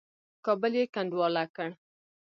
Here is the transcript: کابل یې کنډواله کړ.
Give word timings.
کابل 0.45 0.73
یې 0.79 0.85
کنډواله 0.93 1.43
کړ. 1.55 1.69